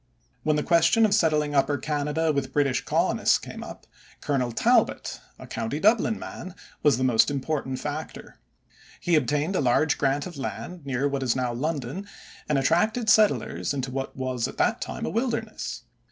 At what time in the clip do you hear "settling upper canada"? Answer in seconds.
1.13-2.31